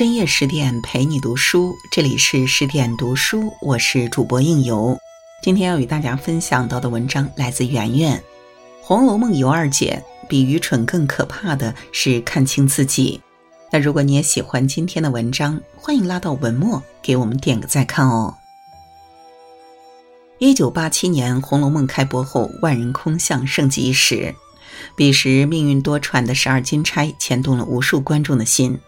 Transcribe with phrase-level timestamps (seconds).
[0.00, 4.98] 深夜十点陪你读书，这里是十点读书，我是主播应由。
[5.42, 8.16] 今天要与大家分享到的文章来自圆圆，
[8.80, 13.20] 《红楼梦》尤二姐比愚蠢更可怕的是看清自己。
[13.70, 18.34] 那如果你也喜欢今天的文章，欢迎拉到文末给我们点个再看哦。
[20.38, 24.34] 一九八七年，《红楼梦》开播后，万人空巷，盛极一时。
[24.96, 28.80] 彼时命运多舛的十二金钗牵动了无数观众的心。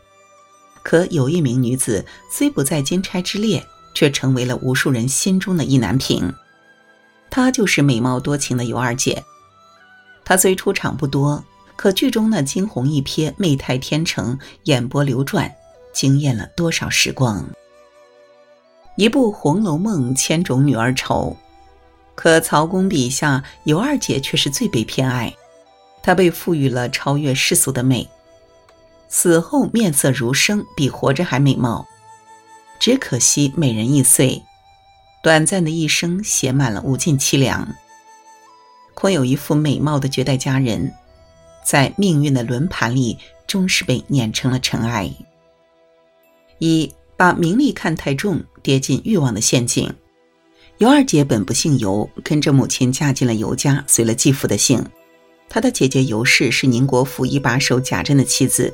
[0.82, 3.64] 可有一名女子虽不在金钗之列，
[3.94, 6.32] 却成为了无数人心中的意难平。
[7.30, 9.22] 她就是美貌多情的尤二姐。
[10.24, 11.44] 她虽出场不多，
[11.76, 15.52] 可剧中那惊鸿一瞥、媚态天成、眼波流转，
[15.92, 17.44] 惊艳了多少时光。
[18.96, 21.36] 一部《红楼梦》，千种女儿愁，
[22.14, 25.34] 可曹公笔下尤二姐却是最被偏爱。
[26.02, 28.06] 她被赋予了超越世俗的美，
[29.14, 31.86] 死后面色如生，比活着还美貌。
[32.80, 34.42] 只可惜美人易碎，
[35.22, 37.68] 短暂的一生写满了无尽凄凉。
[38.94, 40.92] 空有一副美貌的绝代佳人，
[41.64, 45.12] 在命运的轮盘里，终是被碾成了尘埃。
[46.58, 48.42] 一把名利看太重。
[48.62, 49.92] 跌进欲望的陷阱。
[50.78, 54.86] 尤二姐本不姓尤，跟着母亲嫁进了尤家，随了继父的姓。
[55.48, 58.72] 她的姐姐尤氏是宁国府一把手贾珍的妻子，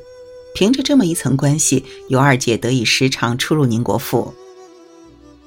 [0.55, 4.35] 凭着这么一层关系，尤二姐得以时常出入宁国府。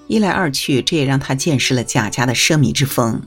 [0.07, 3.21] 一来二去，这也让她见识了贾家的奢靡之风。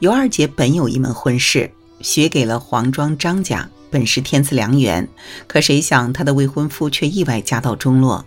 [0.00, 5.08] 尤二姐本有一门婚事，许给了黄庄张家，本是天赐良缘，
[5.46, 8.24] 可谁想她的未婚夫却意外家道中落。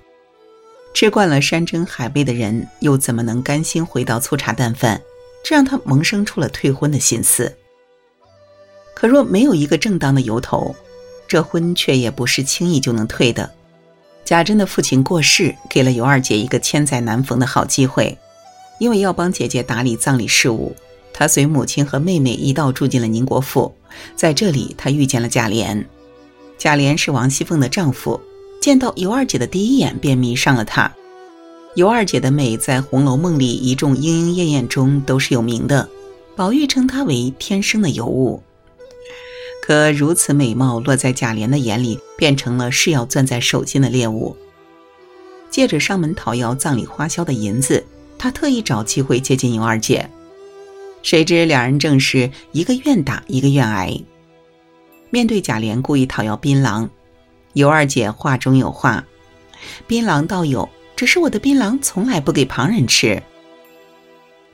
[0.93, 5.01] 吃惯了山珍海味的人，又怎么能甘心回到粗茶淡饭？
[5.43, 7.55] 这让她萌生出了退婚的心思。
[8.95, 10.75] 可若没有一个正当的由头，
[11.29, 13.49] 这婚却也不是轻易就能退的。
[14.25, 18.17] 贾珍的父亲过世，给了尤二姐一个千载难逢的好机会。
[18.79, 20.75] 因为要帮姐姐打理葬礼事务，
[21.13, 23.73] 她随母亲和妹妹一道住进了宁国府。
[24.15, 25.85] 在这里，她遇见了贾琏。
[26.57, 28.19] 贾琏是王熙凤的丈夫。
[28.61, 30.91] 见到尤二姐的第一眼便迷上了她。
[31.75, 35.87] 尤二姐的美在《红楼梦》里一众莺莺燕燕中都是有名的，
[36.35, 38.41] 宝玉称她为天生的尤物。
[39.69, 44.35] 可如此美貌落在贾琏的眼里，变成了是要攥在手心的猎物。
[45.51, 47.85] 借着上门讨要葬礼花销的银子，
[48.17, 50.09] 他特意找机会接近尤二姐。
[51.03, 53.95] 谁知两人正是一个愿打，一个愿挨。
[55.11, 56.89] 面对贾琏故意讨要槟榔。
[57.53, 59.05] 尤二姐话中有话，
[59.85, 63.21] 槟榔倒有，只是我的槟榔从来不给旁人吃。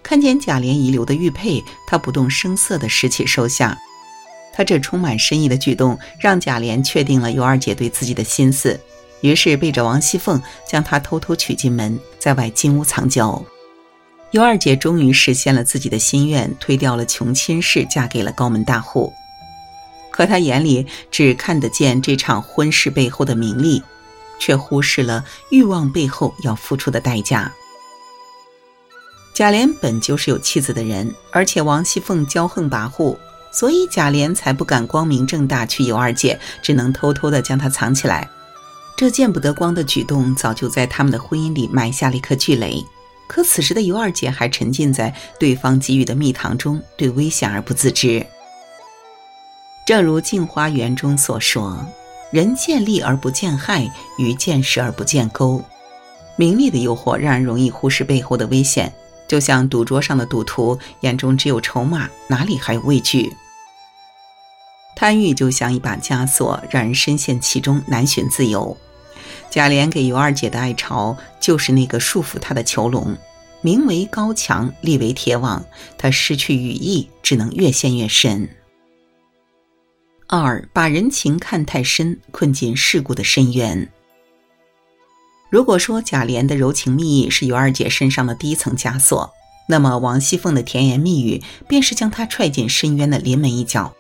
[0.04, 3.80] 看见贾琏遗留的玉佩，她不动声色地拾起收下。
[4.56, 8.80] 他这充满深意的举动，让贾琏确定了尤二姐对自己的心思，
[9.20, 13.44] 于是背着王熙凤将她偷偷娶进门，在外金屋藏娇。
[14.32, 19.14] 尤二姐终于实现了自己的心愿，推掉了穷亲事，嫁给了高门大户。
[20.10, 23.84] 可他眼里只看得见这场婚事背后的名利，
[24.40, 27.52] 却忽视了欲望背后要付出的代价。
[29.34, 33.18] 贾琏本就是有妻子的人，而且王熙凤骄横跋扈，
[33.56, 38.30] 所以贾琏才不敢光明正大去尤二姐，只能偷偷的将她藏起来。
[38.98, 42.84] 这见不得光的举动，早就在他们的婚姻里埋下了一颗巨雷。
[43.28, 48.26] 可此时的尤二姐还沉浸在对方给予的蜜糖中，对危险而不自知。
[49.88, 51.86] 正如《镜花缘》中所说
[52.32, 55.64] ：“人见利而不见害，鱼见食而不见钩。”
[56.36, 58.94] 名利的诱惑让人容易忽视背后的危险，
[59.30, 63.34] 就像赌桌上的赌徒眼中只有筹码，哪里还有畏惧？
[64.96, 68.76] 贪欲就像一把枷锁，让人深陷其中，难寻自由。
[69.50, 73.16] 贾琏给尤二姐的爱巢，就是那个束缚她的囚笼，
[73.62, 75.64] 名为高墙，利为铁网，
[75.98, 78.50] 她失去羽翼，只能越陷越深。
[80.28, 83.90] 二把人情看太深，困进世故的深渊。
[85.50, 89.32] 如果说贾琏的柔情蜜意是尤二姐身上的第一层枷锁，
[89.70, 93.94] 那么王熙凤的甜言蜜语便是将她踹进深渊的临门一脚。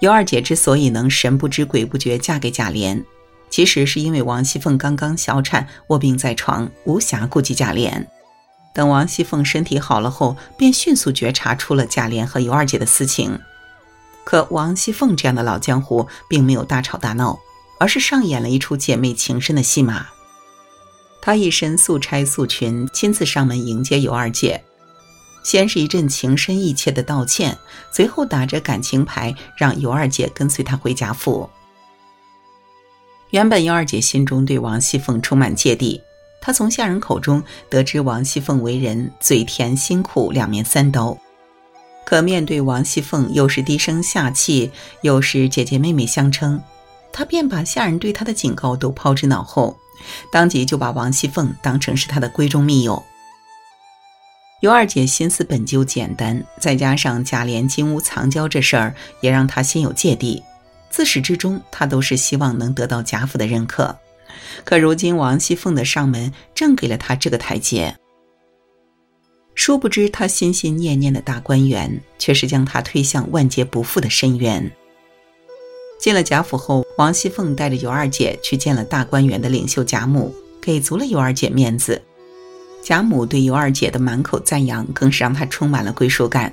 [0.00, 3.02] 尤二姐之所以能神不知鬼不觉嫁给贾琏，
[3.48, 8.04] 其实是因为王熙凤刚刚小产，卧病在床，无暇顾及贾琏。
[8.74, 13.38] 等王熙凤身体好了后，便迅速觉察出了贾琏和尤二姐的私情。
[14.24, 17.38] 可王熙凤这样的老江湖并没有大吵大闹，
[17.78, 20.08] 而是上演了一出姐妹情深的戏码。
[21.22, 24.62] 她一身素钗素裙，亲自上门迎接尤二姐，
[25.46, 27.56] 先是一阵情深意切的道歉，
[27.92, 31.48] 随后打着感情牌让尤二姐跟随他回贾府。
[33.30, 36.02] 原本尤二姐心中对王熙凤充满芥蒂，
[36.40, 37.40] 她从下人口中
[37.70, 41.16] 得知王熙凤为人嘴甜心苦，两面三刀。
[42.04, 44.72] 可面对王熙凤又是低声下气，
[45.02, 46.60] 又是姐姐妹妹相称，
[47.12, 49.78] 她便把下人对她的警告都抛之脑后，
[50.32, 53.00] 当即就把王熙凤当成是她的闺中密友。
[54.66, 60.42] 尤二姐心思本就简单，再加上贾琏金屋藏娇这事儿，也让她心有芥蒂。
[60.90, 63.96] 自始至终，她都是希望能得到贾府的认可。
[64.64, 67.96] 可如今王熙凤的上门正给了她这个台阶，
[69.54, 74.68] 殊不知她心心念念的大观园，却是将她推向万劫不复的深渊。
[76.00, 82.02] 进了贾府后，王熙凤带着尤二姐去见了大观园的领袖贾母，给足了尤二姐面子。
[82.86, 86.52] 贾母对尤二姐的满口赞扬，更是让她充满了归属感。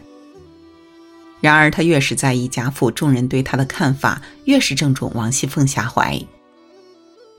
[1.40, 6.20] 然而，她越是在意贾府众人对她的看法，越是正中王熙凤下怀。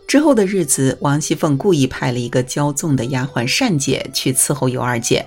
[0.07, 5.27] 之后的日子，王熙凤故意派了一个骄纵的丫鬟善姐去伺候尤二姐，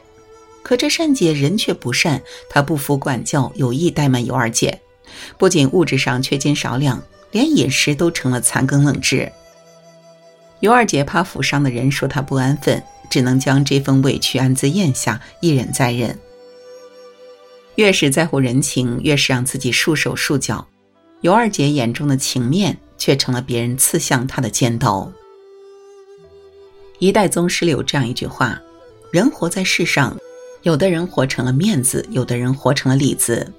[0.64, 4.80] 可这善姐人却不善，她不服管教，有意怠慢尤二姐，
[5.38, 9.30] 不仅物质上缺斤少两，连饮食都成了残羹冷炙。
[10.60, 12.82] 尤二姐怕府上的人说她不安分。
[13.10, 16.20] 只能将这份委屈暗自咽下，一忍再忍。
[17.76, 20.68] 越是在乎人情，越是让自己束手束脚。
[21.22, 25.10] 尤二姐眼中的情面，却成了别人刺向她的尖刀。
[27.00, 28.62] 一代宗师里有这样一句话：
[29.10, 30.18] 人活在世上，
[30.64, 33.54] 有的人活成了面子，有的人活成了里子。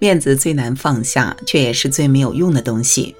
[0.00, 3.14] 面子最难放下，却也是最没有用的东西。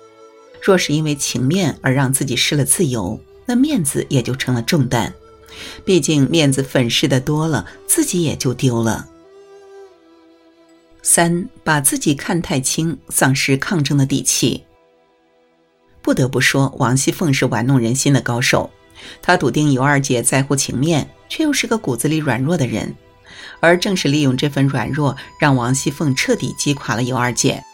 [0.62, 3.20] 若是因为情面而让自己失了自由。
[3.46, 5.12] 那面子也就成了重担，
[5.84, 9.08] 毕竟面子粉饰的多了，自己也就丢了。
[11.02, 14.62] 三，把自己看太轻，丧失抗争的底气。
[16.00, 18.70] 不得不说，王熙凤是玩弄人心的高手。
[19.20, 22.94] 她笃定尤二姐在乎情面，却又是个骨子里软弱的人，
[23.58, 27.64] 而正是利用这份软弱，让王熙凤彻底击垮了尤二姐。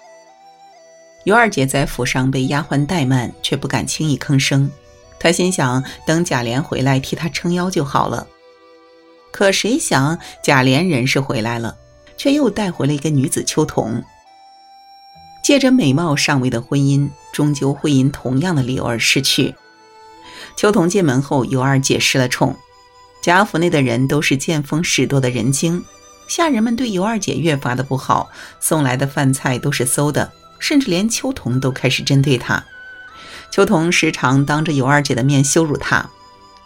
[1.26, 4.70] 尤二姐在府上被丫鬟怠慢，却不敢轻易吭声。
[5.18, 8.24] 她心想，等贾琏回来替她撑腰就好了。
[9.32, 11.76] 可谁想，贾琏人是回来了，
[12.16, 14.00] 却又带回了一个女子秋桐。
[15.42, 19.52] 借着美貌上位的婚姻，终究会因同样的理由而失去。
[20.56, 22.54] 秋桐进门后，尤二姐失了宠。
[23.20, 25.84] 贾府内的人都是见风使舵的人精，
[26.28, 28.30] 下人们对尤二姐越发的不好，
[28.60, 32.64] 送来的饭菜都是馊的，甚至连秋桐都开始针对她。
[33.50, 36.08] 秋桐时常当着尤二姐的面羞辱她，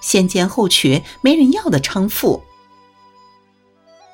[0.00, 2.42] 先奸后娶没人要的娼妇。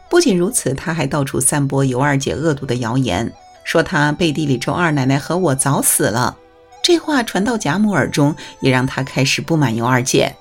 [0.08, 3.32] 不仅如此，他还到处散播尤二姐恶毒的谣言，
[3.64, 6.36] 说她背地里周二奶奶和我早死了。
[6.82, 10.34] 这话传到贾母耳中，也让她开始不满尤二姐。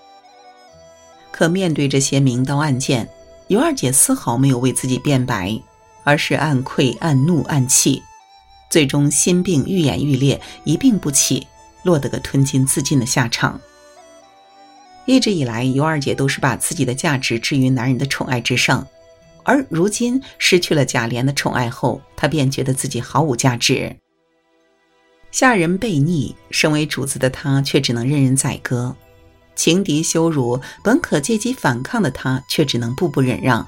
[1.32, 3.10] 可面对这些明刀暗剑，
[3.48, 5.60] 尤二姐丝毫没有为自己辩白，
[6.04, 8.04] 而是暗愧、暗怒、暗气，
[8.76, 11.48] 最终心病愈演愈烈，一病不起。
[11.84, 13.58] 落得个吞金自尽的下场。
[15.06, 18.86] 一直以来，尤二姐都是把自己的价值置于男人的宠爱之上，
[19.44, 23.96] 而如今失去了贾琏的宠爱后，她便觉得自己毫无价值。
[25.32, 28.94] 下人悖逆，身为主子的她却只能任人宰割；
[29.56, 33.66] 情敌羞辱，本可借机反抗的她却只能步步忍让；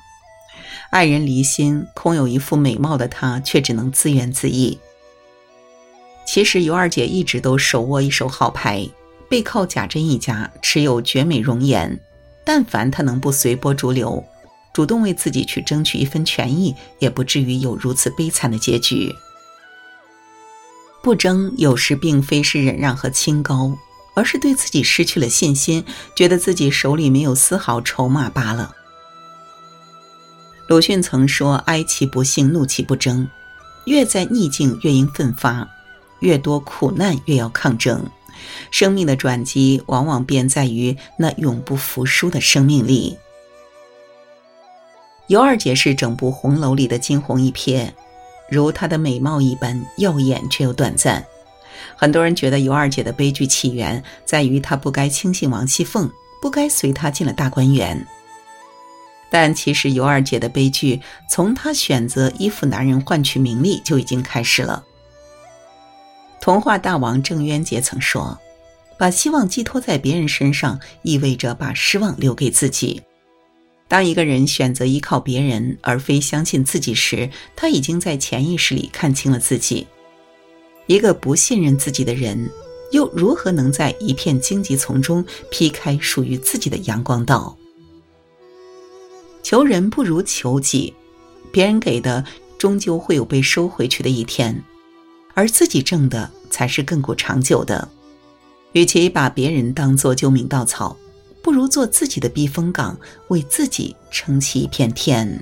[0.91, 4.77] 爱人离心，空有一副美貌的她却只能自怨自艾。
[6.27, 8.87] 其实尤二姐一直都手握一手好牌，
[9.29, 11.97] 背靠贾珍一家，持有绝美容颜。
[12.45, 14.23] 但凡她能不随波逐流，
[14.73, 19.15] 主动为自己去争取一份权益，也不至于有如此悲惨的结局。
[21.01, 23.77] 不争，有时并非是忍让和清高，
[24.13, 28.75] 而是对自己失去了信心，觉得自己手里没有丝毫筹码罢了。
[30.67, 33.29] 鲁迅曾说：“哀其不幸，怒其不争。
[33.85, 35.65] 越在逆境，越应奋发。”
[36.19, 38.05] 越多苦难，越要抗争。
[38.71, 43.17] 生命的转机，往往便在于那永不服输的生命力。
[45.27, 47.89] 尤二姐是整部红楼里的惊鸿一瞥，
[48.49, 51.25] 如她的美貌一般耀眼却又短暂。
[51.95, 56.09] 很多人觉得尤二姐的悲剧起源在于她不该轻信王熙凤，
[56.41, 58.07] 不该随她进了大观园。
[59.29, 64.85] 但其实尤二姐的悲剧，从她选择依附男人换取名利就已经开始了。
[66.39, 68.39] 童话大王郑渊洁曾说
[68.97, 73.01] ：“把希望寄托在别人身上，意味着把失望留给自己。
[73.89, 79.87] 当一个人选择依靠别人而非相信自己时，他已经在潜意识里看清了自己。
[80.87, 82.49] 一个不信任自己的人，
[82.91, 87.57] 又如何能在一片荆棘丛中劈开属于自己的阳光道？
[89.43, 90.93] 求人不如求己，
[91.51, 92.23] 别人给的
[92.57, 94.61] 终究会有被收回去的一天，
[95.37, 97.87] 而自己挣的才是亘古长久的。
[98.71, 100.97] 与其把别人当做救命稻草，
[101.43, 105.39] 不如做自己的避风港，为自己撑起一片天。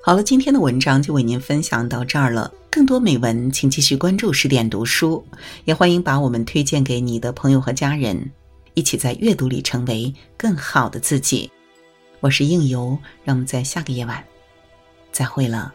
[0.00, 2.50] 好了，今天的文章就为您分享到这儿了。
[2.70, 5.22] 更多美文，请继续关注十点读书，
[5.66, 8.30] 也欢迎把我们推荐给你的朋友和家人，
[8.72, 11.50] 一起在阅读里成为更好的自己。
[12.20, 14.24] 我是应由，让我们在下个夜晚
[15.12, 15.74] 再会了。